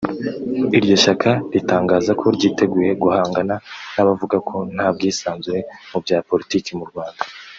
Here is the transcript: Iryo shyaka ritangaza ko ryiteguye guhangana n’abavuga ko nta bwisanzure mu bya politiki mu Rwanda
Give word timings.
Iryo 0.77 0.95
shyaka 1.03 1.31
ritangaza 1.53 2.11
ko 2.21 2.25
ryiteguye 2.35 2.91
guhangana 3.03 3.55
n’abavuga 3.93 4.37
ko 4.47 4.55
nta 4.75 4.87
bwisanzure 4.95 5.59
mu 5.91 5.99
bya 6.03 6.17
politiki 6.29 6.71
mu 6.79 6.85
Rwanda 6.91 7.21